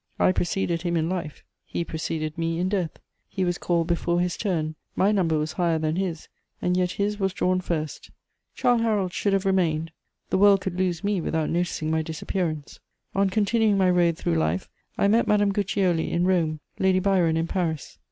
I 0.17 0.31
preceded 0.31 0.81
him 0.81 0.97
in 0.97 1.09
life; 1.09 1.43
he 1.63 1.85
preceded 1.85 2.35
me 2.35 2.57
in 2.57 2.69
death; 2.69 2.97
he 3.27 3.45
was 3.45 3.59
called 3.59 3.85
before 3.85 4.19
his 4.19 4.35
turn: 4.35 4.73
my 4.95 5.11
number 5.11 5.37
was 5.37 5.51
higher 5.51 5.77
than 5.77 5.95
his, 5.95 6.27
and 6.59 6.75
yet 6.75 6.93
his 6.93 7.19
was 7.19 7.33
drawn 7.33 7.61
first. 7.61 8.09
Childe 8.55 8.81
Harold 8.81 9.13
should 9.13 9.33
have 9.33 9.45
remained; 9.45 9.91
the 10.31 10.39
world 10.39 10.61
could 10.61 10.75
lose 10.79 11.03
me 11.03 11.21
without 11.21 11.51
noticing 11.51 11.91
my 11.91 12.01
disappearance. 12.01 12.79
On 13.13 13.29
continuing 13.29 13.77
my 13.77 13.91
road 13.91 14.17
through 14.17 14.37
life, 14.39 14.67
I 14.97 15.07
met 15.07 15.27
Madame 15.27 15.53
Guiccioli 15.53 16.09
in 16.11 16.25
Rome, 16.25 16.61
Lady 16.79 16.97
Byron 16.97 17.37
in 17.37 17.45
Paris. 17.45 17.99